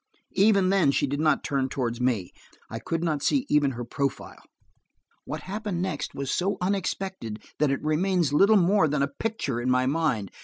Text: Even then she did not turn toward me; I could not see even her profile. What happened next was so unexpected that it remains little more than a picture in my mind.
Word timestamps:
Even 0.33 0.69
then 0.69 0.89
she 0.89 1.05
did 1.05 1.19
not 1.19 1.43
turn 1.43 1.69
toward 1.69 2.01
me; 2.01 2.31
I 2.71 2.79
could 2.79 3.03
not 3.03 3.21
see 3.21 3.45
even 3.49 3.73
her 3.77 3.83
profile. 3.85 4.41
What 5.25 5.41
happened 5.41 5.79
next 5.79 6.15
was 6.15 6.31
so 6.31 6.57
unexpected 6.59 7.43
that 7.59 7.69
it 7.69 7.83
remains 7.83 8.33
little 8.33 8.57
more 8.57 8.87
than 8.87 9.03
a 9.03 9.07
picture 9.19 9.61
in 9.61 9.69
my 9.69 9.85
mind. 9.85 10.31